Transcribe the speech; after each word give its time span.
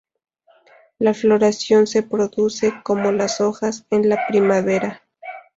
La 0.97 1.13
floración 1.13 1.85
se 1.85 2.01
produce, 2.01 2.73
como 2.81 3.11
las 3.11 3.39
hojas, 3.39 3.85
en 3.91 4.09
la 4.09 4.17
primavera. 4.27 5.03